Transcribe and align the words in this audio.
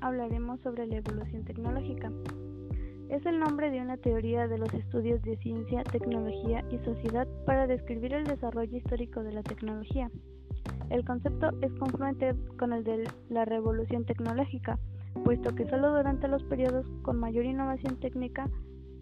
hablaremos 0.00 0.60
sobre 0.60 0.86
la 0.86 0.96
evolución 0.96 1.44
tecnológica. 1.44 2.10
Es 3.08 3.24
el 3.26 3.38
nombre 3.38 3.70
de 3.70 3.80
una 3.80 3.96
teoría 3.96 4.46
de 4.48 4.58
los 4.58 4.72
estudios 4.74 5.22
de 5.22 5.36
ciencia, 5.38 5.82
tecnología 5.84 6.64
y 6.70 6.78
sociedad 6.78 7.26
para 7.46 7.66
describir 7.66 8.12
el 8.14 8.24
desarrollo 8.24 8.76
histórico 8.76 9.22
de 9.22 9.32
la 9.32 9.42
tecnología. 9.42 10.10
El 10.90 11.04
concepto 11.04 11.50
es 11.62 11.72
confluente 11.74 12.34
con 12.58 12.72
el 12.72 12.84
de 12.84 13.08
la 13.30 13.44
revolución 13.44 14.04
tecnológica, 14.04 14.78
puesto 15.24 15.54
que 15.54 15.68
solo 15.68 15.96
durante 15.96 16.28
los 16.28 16.42
periodos 16.44 16.86
con 17.02 17.18
mayor 17.18 17.44
innovación 17.44 17.98
técnica 17.98 18.48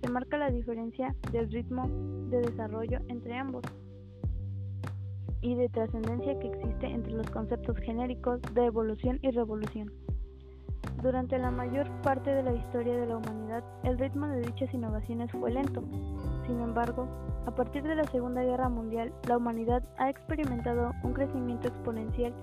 se 0.01 0.11
marca 0.11 0.39
la 0.39 0.51
diferencia 0.51 1.15
del 1.33 1.51
ritmo 1.51 1.89
de 2.31 2.41
desarrollo 2.43 3.01
entre 3.09 3.37
ambos 3.37 3.65
y 5.43 5.55
de 5.55 5.69
trascendencia 5.69 6.39
que 6.39 6.49
existe 6.49 6.87
entre 6.87 7.13
los 7.13 7.29
conceptos 7.31 7.77
genéricos 7.79 8.41
de 8.55 8.67
evolución 8.67 9.19
y 9.23 9.31
revolución. 9.31 9.91
Durante 11.03 11.39
la 11.39 11.51
mayor 11.51 11.89
parte 12.03 12.31
de 12.31 12.43
la 12.43 12.53
historia 12.53 12.95
de 12.95 13.07
la 13.07 13.17
humanidad, 13.17 13.65
el 13.85 13.99
ritmo 13.99 14.27
de 14.27 14.43
dichas 14.43 14.73
innovaciones 14.75 15.31
fue 15.33 15.51
lento. 15.51 15.83
Sin 16.47 16.61
embargo, 16.61 17.09
a 17.47 17.51
partir 17.53 17.83
de 17.85 17.95
la 17.95 18.05
Segunda 18.05 18.43
Guerra 18.43 18.69
Mundial, 18.69 19.11
la 19.27 19.39
humanidad 19.39 19.83
ha 19.97 20.11
experimentado 20.11 20.93
un 21.03 21.15
crecimiento 21.15 21.69
exponencial 21.69 22.35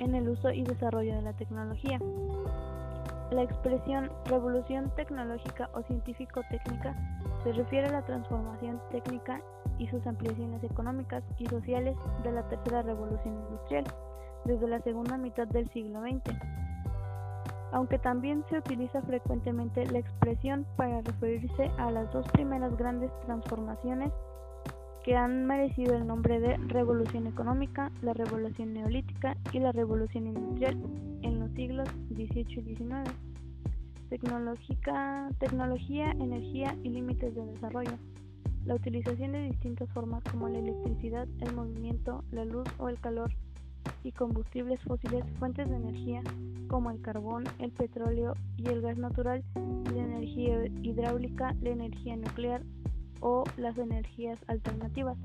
en 0.00 0.16
el 0.16 0.28
uso 0.28 0.50
y 0.50 0.64
desarrollo 0.64 1.14
de 1.14 1.22
la 1.22 1.34
tecnología. 1.34 2.00
La 3.30 3.42
expresión 3.42 4.10
revolución 4.24 4.90
tecnológica 4.96 5.70
o 5.74 5.82
científico-técnica 5.82 6.96
se 7.44 7.52
refiere 7.52 7.86
a 7.86 7.92
la 7.92 8.02
transformación 8.02 8.80
técnica 8.90 9.40
y 9.78 9.86
sus 9.86 10.04
ampliaciones 10.06 10.64
económicas 10.64 11.22
y 11.38 11.46
sociales 11.46 11.96
de 12.24 12.32
la 12.32 12.42
tercera 12.48 12.82
revolución 12.82 13.38
industrial, 13.38 13.84
desde 14.44 14.66
la 14.66 14.80
segunda 14.80 15.16
mitad 15.16 15.46
del 15.46 15.70
siglo 15.70 16.00
XX. 16.00 16.61
Aunque 17.72 17.98
también 17.98 18.44
se 18.50 18.58
utiliza 18.58 19.00
frecuentemente 19.02 19.86
la 19.86 19.98
expresión 19.98 20.66
para 20.76 21.00
referirse 21.00 21.70
a 21.78 21.90
las 21.90 22.12
dos 22.12 22.26
primeras 22.32 22.76
grandes 22.76 23.10
transformaciones 23.24 24.12
que 25.02 25.16
han 25.16 25.46
merecido 25.46 25.96
el 25.96 26.06
nombre 26.06 26.38
de 26.38 26.56
revolución 26.68 27.26
económica, 27.26 27.90
la 28.02 28.12
revolución 28.12 28.74
neolítica 28.74 29.36
y 29.52 29.58
la 29.58 29.72
revolución 29.72 30.26
industrial 30.28 30.80
en 31.22 31.40
los 31.40 31.50
siglos 31.52 31.88
XVIII 32.10 32.42
y 32.42 32.76
XIX. 32.76 33.10
Tecnológica, 34.10 35.30
tecnología, 35.40 36.10
energía 36.12 36.76
y 36.82 36.90
límites 36.90 37.34
de 37.34 37.46
desarrollo. 37.46 37.98
La 38.66 38.74
utilización 38.74 39.32
de 39.32 39.48
distintas 39.48 39.88
formas 39.90 40.22
como 40.30 40.48
la 40.48 40.58
electricidad, 40.58 41.26
el 41.40 41.54
movimiento, 41.54 42.22
la 42.30 42.44
luz 42.44 42.68
o 42.78 42.88
el 42.88 43.00
calor 43.00 43.32
y 44.04 44.12
combustibles 44.12 44.80
fósiles, 44.80 45.24
fuentes 45.38 45.68
de 45.68 45.76
energía 45.76 46.22
como 46.68 46.90
el 46.90 47.00
carbón, 47.00 47.44
el 47.58 47.70
petróleo 47.70 48.34
y 48.56 48.68
el 48.68 48.80
gas 48.80 48.96
natural, 48.96 49.44
la 49.94 50.02
energía 50.02 50.64
hidráulica, 50.82 51.54
la 51.60 51.70
energía 51.70 52.16
nuclear 52.16 52.62
o 53.20 53.44
las 53.56 53.78
energías 53.78 54.38
alternativas, 54.48 55.16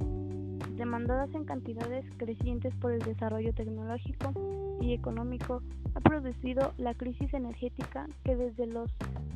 demandadas 0.75 1.33
en 1.33 1.45
cantidades 1.45 2.05
crecientes 2.17 2.73
por 2.75 2.91
el 2.91 2.99
desarrollo 2.99 3.53
tecnológico 3.53 4.33
y 4.81 4.93
económico, 4.93 5.61
ha 5.95 5.99
producido 6.01 6.73
la 6.77 6.93
crisis 6.93 7.33
energética 7.33 8.07
que 8.23 8.35
desde 8.35 8.67
los 8.67 8.91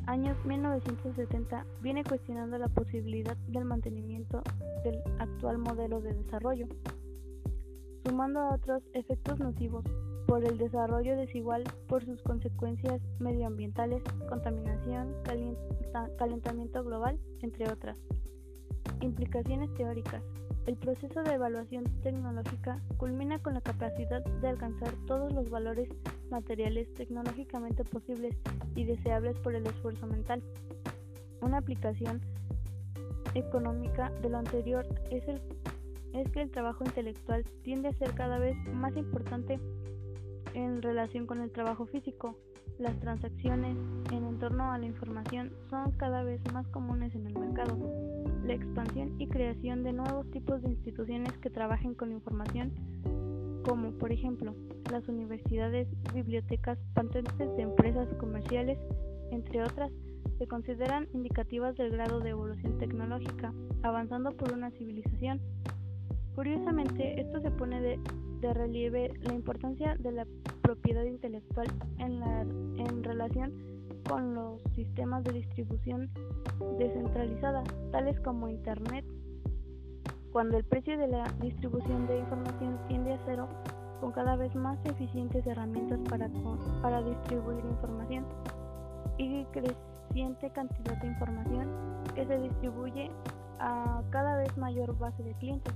años 0.06 0.36
1970 0.44 1.64
viene 1.80 2.04
cuestionando 2.04 2.58
la 2.58 2.68
posibilidad 2.68 3.36
del 3.48 3.64
mantenimiento 3.64 4.42
del 4.84 5.00
actual 5.18 5.58
modelo 5.58 6.00
de 6.00 6.14
desarrollo, 6.14 6.66
sumando 8.04 8.40
a 8.40 8.54
otros 8.54 8.82
efectos 8.94 9.38
nocivos 9.38 9.84
por 10.26 10.44
el 10.44 10.56
desarrollo 10.58 11.16
desigual 11.16 11.64
por 11.88 12.04
sus 12.04 12.22
consecuencias 12.22 13.00
medioambientales, 13.18 14.02
contaminación, 14.28 15.14
calentamiento 16.18 16.82
global, 16.84 17.18
entre 17.40 17.70
otras. 17.70 17.96
Implicaciones 19.00 19.72
teóricas. 19.74 20.22
El 20.66 20.76
proceso 20.76 21.22
de 21.22 21.34
evaluación 21.34 21.84
tecnológica 22.02 22.80
culmina 22.96 23.40
con 23.40 23.54
la 23.54 23.60
capacidad 23.60 24.24
de 24.24 24.48
alcanzar 24.48 24.94
todos 25.06 25.32
los 25.32 25.50
valores 25.50 25.88
materiales 26.30 26.92
tecnológicamente 26.94 27.84
posibles 27.84 28.36
y 28.76 28.84
deseables 28.84 29.36
por 29.40 29.54
el 29.54 29.66
esfuerzo 29.66 30.06
mental. 30.06 30.40
Una 31.40 31.58
aplicación 31.58 32.20
económica 33.34 34.10
de 34.22 34.30
lo 34.30 34.38
anterior 34.38 34.86
es, 35.10 35.26
el, 35.26 35.40
es 36.14 36.30
que 36.30 36.42
el 36.42 36.50
trabajo 36.50 36.84
intelectual 36.84 37.44
tiende 37.62 37.88
a 37.88 37.92
ser 37.94 38.12
cada 38.14 38.38
vez 38.38 38.56
más 38.72 38.96
importante 38.96 39.58
en 40.54 40.82
relación 40.82 41.26
con 41.26 41.40
el 41.40 41.50
trabajo 41.50 41.86
físico. 41.86 42.36
Las 42.78 42.98
transacciones 43.00 43.76
en 44.10 44.38
torno 44.38 44.72
a 44.72 44.78
la 44.78 44.86
información 44.86 45.52
son 45.70 45.92
cada 45.92 46.22
vez 46.22 46.40
más 46.52 46.66
comunes 46.68 47.14
en 47.14 47.26
el 47.26 47.38
mercado 47.38 47.76
la 48.44 48.54
expansión 48.54 49.14
y 49.20 49.28
creación 49.28 49.84
de 49.84 49.92
nuevos 49.92 50.28
tipos 50.30 50.62
de 50.62 50.70
instituciones 50.70 51.32
que 51.38 51.50
trabajen 51.50 51.94
con 51.94 52.12
información, 52.12 52.72
como 53.64 53.92
por 53.92 54.12
ejemplo 54.12 54.54
las 54.90 55.08
universidades, 55.08 55.88
bibliotecas, 56.12 56.78
patentes 56.94 57.56
de 57.56 57.62
empresas 57.62 58.08
comerciales, 58.14 58.78
entre 59.30 59.62
otras, 59.62 59.92
se 60.38 60.46
consideran 60.46 61.08
indicativas 61.14 61.76
del 61.76 61.90
grado 61.90 62.20
de 62.20 62.30
evolución 62.30 62.78
tecnológica, 62.78 63.52
avanzando 63.82 64.32
por 64.32 64.52
una 64.52 64.70
civilización. 64.72 65.40
Curiosamente, 66.34 67.20
esto 67.20 67.40
se 67.40 67.50
pone 67.50 67.80
de, 67.80 67.98
relieve 68.54 69.12
la 69.20 69.34
importancia 69.34 69.96
de 69.96 70.12
la 70.12 70.26
propiedad 70.62 71.04
intelectual 71.04 71.68
en, 71.98 72.20
la, 72.20 72.40
en 72.40 73.04
relación 73.04 73.52
con 74.08 74.34
los 74.34 74.60
sistemas 74.74 75.22
de 75.24 75.32
distribución 75.32 76.10
descentralizada, 76.78 77.62
tales 77.92 78.18
como 78.20 78.48
Internet. 78.48 79.04
Cuando 80.32 80.56
el 80.56 80.64
precio 80.64 80.98
de 80.98 81.08
la 81.08 81.24
distribución 81.40 82.06
de 82.06 82.18
información 82.18 82.78
tiende 82.88 83.12
a 83.12 83.18
cero, 83.26 83.48
con 84.00 84.10
cada 84.10 84.34
vez 84.34 84.54
más 84.56 84.78
eficientes 84.84 85.46
herramientas 85.46 86.00
para, 86.08 86.28
para 86.80 87.02
distribuir 87.02 87.64
información 87.64 88.24
y 89.18 89.44
creciente 89.44 90.50
cantidad 90.50 91.00
de 91.00 91.06
información 91.06 91.68
que 92.14 92.26
se 92.26 92.38
distribuye 92.38 93.10
a 93.58 94.02
cada 94.10 94.36
vez 94.36 94.56
mayor 94.56 94.96
base 94.98 95.22
de 95.22 95.34
clientes. 95.34 95.72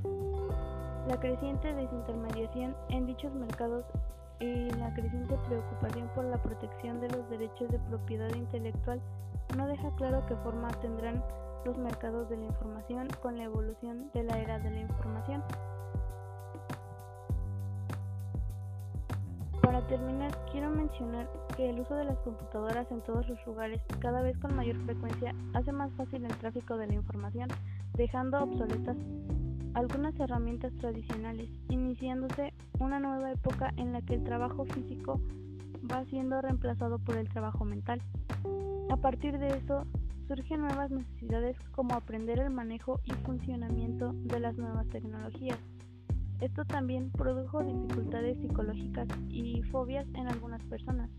La 1.08 1.18
creciente 1.20 1.72
desintermediación 1.74 2.76
en 2.88 3.06
dichos 3.06 3.32
mercados 3.34 3.84
y 4.40 4.70
la 4.70 4.92
creciente 4.94 5.36
preocupación 5.46 6.08
por 6.14 6.24
la 6.24 6.36
protección 6.38 7.00
de 7.00 7.08
los 7.08 7.28
derechos 7.30 7.70
de 7.70 7.78
propiedad 7.78 8.34
intelectual 8.34 9.00
no 9.56 9.66
deja 9.66 9.90
claro 9.96 10.24
qué 10.26 10.36
forma 10.36 10.68
tendrán 10.80 11.22
los 11.64 11.78
mercados 11.78 12.28
de 12.28 12.36
la 12.36 12.44
información 12.44 13.08
con 13.22 13.38
la 13.38 13.44
evolución 13.44 14.10
de 14.12 14.24
la 14.24 14.38
era 14.38 14.58
de 14.58 14.70
la 14.70 14.80
información. 14.80 15.42
Terminar, 19.88 20.32
quiero 20.50 20.68
mencionar 20.70 21.28
que 21.56 21.70
el 21.70 21.78
uso 21.78 21.94
de 21.94 22.04
las 22.04 22.18
computadoras 22.18 22.90
en 22.90 23.02
todos 23.02 23.28
los 23.28 23.46
lugares, 23.46 23.80
cada 24.00 24.20
vez 24.20 24.36
con 24.38 24.56
mayor 24.56 24.76
frecuencia, 24.84 25.32
hace 25.54 25.70
más 25.70 25.92
fácil 25.92 26.24
el 26.24 26.36
tráfico 26.38 26.76
de 26.76 26.88
la 26.88 26.94
información, 26.94 27.48
dejando 27.94 28.42
obsoletas 28.42 28.96
algunas 29.74 30.18
herramientas 30.18 30.72
tradicionales, 30.80 31.48
iniciándose 31.68 32.52
una 32.80 32.98
nueva 32.98 33.30
época 33.30 33.72
en 33.76 33.92
la 33.92 34.02
que 34.02 34.14
el 34.14 34.24
trabajo 34.24 34.64
físico 34.64 35.20
va 35.92 36.04
siendo 36.06 36.40
reemplazado 36.40 36.98
por 36.98 37.16
el 37.16 37.28
trabajo 37.28 37.64
mental. 37.64 38.00
A 38.90 38.96
partir 38.96 39.38
de 39.38 39.48
eso, 39.48 39.84
surgen 40.26 40.62
nuevas 40.62 40.90
necesidades 40.90 41.56
como 41.72 41.94
aprender 41.94 42.40
el 42.40 42.50
manejo 42.50 43.00
y 43.04 43.12
funcionamiento 43.24 44.12
de 44.14 44.40
las 44.40 44.56
nuevas 44.56 44.88
tecnologías. 44.88 45.58
Esto 46.40 46.64
también 46.64 47.10
produjo 47.10 47.62
dificultades 47.62 48.38
psicológicas 48.38 49.08
y 49.28 49.62
fobias 49.64 50.06
en 50.14 50.28
algunas 50.28 50.62
personas. 50.64 51.10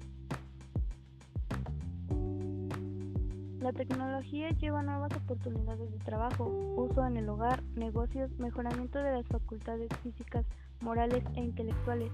La 3.60 3.74
tecnología 3.74 4.52
lleva 4.52 4.84
nuevas 4.84 5.12
oportunidades 5.18 5.92
de 5.92 5.98
trabajo, 5.98 6.46
uso 6.78 7.06
en 7.06 7.18
el 7.18 7.28
hogar, 7.28 7.64
negocios, 7.76 8.32
mejoramiento 8.38 9.00
de 9.00 9.12
las 9.12 9.26
facultades 9.26 9.90
físicas, 10.04 10.46
morales 10.82 11.24
e 11.36 11.42
intelectuales. 11.42 12.12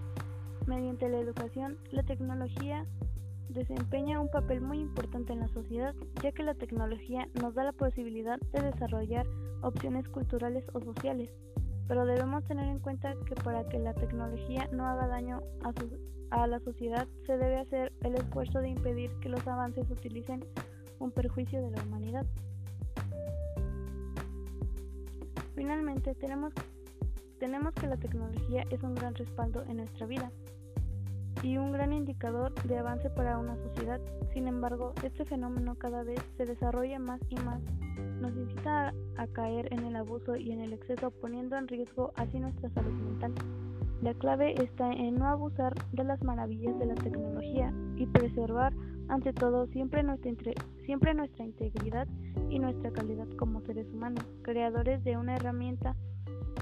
Mediante 0.65 1.09
la 1.09 1.19
educación, 1.19 1.77
la 1.91 2.03
tecnología 2.03 2.85
desempeña 3.49 4.21
un 4.21 4.31
papel 4.31 4.61
muy 4.61 4.79
importante 4.79 5.33
en 5.33 5.41
la 5.41 5.49
sociedad, 5.49 5.93
ya 6.23 6.31
que 6.31 6.43
la 6.43 6.55
tecnología 6.55 7.27
nos 7.41 7.53
da 7.53 7.65
la 7.65 7.73
posibilidad 7.73 8.39
de 8.53 8.61
desarrollar 8.61 9.27
opciones 9.61 10.07
culturales 10.07 10.63
o 10.73 10.79
sociales. 10.79 11.29
Pero 11.87 12.05
debemos 12.05 12.43
tener 12.45 12.67
en 12.67 12.79
cuenta 12.79 13.13
que 13.25 13.35
para 13.35 13.67
que 13.67 13.79
la 13.79 13.93
tecnología 13.93 14.69
no 14.71 14.85
haga 14.85 15.07
daño 15.07 15.41
a, 15.63 16.41
a 16.41 16.47
la 16.47 16.59
sociedad, 16.59 17.07
se 17.25 17.37
debe 17.37 17.57
hacer 17.57 17.91
el 18.01 18.15
esfuerzo 18.15 18.59
de 18.59 18.69
impedir 18.69 19.11
que 19.21 19.29
los 19.29 19.45
avances 19.47 19.89
utilicen 19.89 20.45
un 20.99 21.11
perjuicio 21.11 21.61
de 21.61 21.71
la 21.71 21.83
humanidad. 21.83 22.25
Finalmente, 25.55 26.15
tenemos, 26.15 26.53
tenemos 27.39 27.73
que 27.73 27.87
la 27.87 27.97
tecnología 27.97 28.65
es 28.69 28.81
un 28.83 28.95
gran 28.95 29.13
respaldo 29.15 29.63
en 29.67 29.77
nuestra 29.77 30.07
vida. 30.07 30.31
y 31.41 31.57
un 31.57 31.73
gran 31.73 31.91
indicador 31.91 32.53
de 32.63 32.77
avance 32.77 33.09
para 33.09 33.37
una 33.37 33.57
sociedad. 33.57 33.99
Sin 34.33 34.47
embargo, 34.47 34.93
este 35.03 35.25
fenómeno 35.25 35.75
cada 35.75 36.03
vez 36.03 36.19
se 36.37 36.45
desarrolla 36.45 36.99
más 36.99 37.19
y 37.27 37.35
más. 37.35 37.61
Nos 38.19 38.35
incita 38.35 38.93
a, 39.17 39.27
caer 39.27 39.71
en 39.73 39.85
el 39.85 39.95
abuso 39.95 40.35
y 40.35 40.51
en 40.51 40.61
el 40.61 40.73
exceso, 40.73 41.11
poniendo 41.11 41.57
en 41.57 41.67
riesgo 41.67 42.13
así 42.15 42.39
nuestra 42.39 42.69
salud 42.69 42.93
mental. 42.93 43.33
La 44.01 44.13
clave 44.13 44.61
está 44.61 44.91
en 44.91 45.15
no 45.15 45.27
abusar 45.27 45.73
de 45.93 46.03
las 46.03 46.21
maravillas 46.23 46.77
de 46.77 46.87
la 46.87 46.95
tecnología 46.95 47.73
y 47.95 48.05
preservar 48.05 48.73
ante 49.07 49.33
todo 49.33 49.67
siempre 49.67 50.03
nuestra, 50.03 50.31
siempre 50.85 51.13
nuestra 51.13 51.45
integridad 51.45 52.07
y 52.49 52.59
nuestra 52.59 52.91
calidad 52.91 53.27
como 53.37 53.61
seres 53.61 53.87
humanos, 53.93 54.23
creadores 54.41 55.03
de 55.03 55.17
una 55.17 55.35
herramienta 55.35 55.95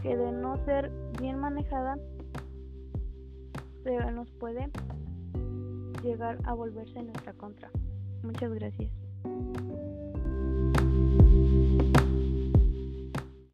que 0.02 0.16
de 0.16 0.32
no 0.32 0.64
ser 0.66 0.92
bien 1.20 1.40
manejada 1.40 1.98
se 3.84 4.12
nos 4.12 4.30
puede 4.34 4.70
llegar 6.04 6.38
a 6.44 6.54
volverse 6.54 7.00
en 7.00 7.08
nuestra 7.08 7.34
contra. 7.34 7.70
Muchas 8.24 8.54
gracias. 8.54 8.92